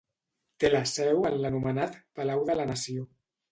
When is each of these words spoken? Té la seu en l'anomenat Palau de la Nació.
Té 0.63 0.71
la 0.71 0.79
seu 0.91 1.21
en 1.31 1.37
l'anomenat 1.45 2.01
Palau 2.21 2.45
de 2.51 2.59
la 2.61 2.69
Nació. 2.75 3.09